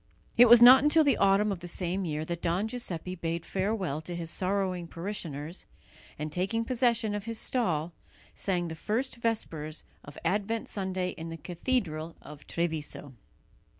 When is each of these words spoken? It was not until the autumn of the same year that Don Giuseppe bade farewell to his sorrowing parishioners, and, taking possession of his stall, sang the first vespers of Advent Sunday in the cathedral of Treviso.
It 0.35 0.49
was 0.49 0.63
not 0.63 0.81
until 0.83 1.03
the 1.03 1.17
autumn 1.17 1.51
of 1.51 1.59
the 1.59 1.67
same 1.67 2.05
year 2.05 2.25
that 2.25 2.41
Don 2.41 2.67
Giuseppe 2.67 3.13
bade 3.13 3.45
farewell 3.45 4.01
to 4.01 4.15
his 4.15 4.31
sorrowing 4.31 4.87
parishioners, 4.87 5.67
and, 6.17 6.31
taking 6.31 6.65
possession 6.65 7.13
of 7.13 7.25
his 7.25 7.37
stall, 7.37 7.93
sang 8.33 8.67
the 8.67 8.73
first 8.73 9.17
vespers 9.17 9.83
of 10.03 10.17
Advent 10.25 10.69
Sunday 10.69 11.09
in 11.09 11.29
the 11.29 11.37
cathedral 11.37 12.15
of 12.19 12.47
Treviso. 12.47 13.13